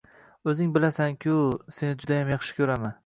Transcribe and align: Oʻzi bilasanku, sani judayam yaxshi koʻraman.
Oʻzi 0.53 0.65
bilasanku, 0.77 1.35
sani 1.81 2.01
judayam 2.01 2.33
yaxshi 2.35 2.57
koʻraman. 2.63 2.97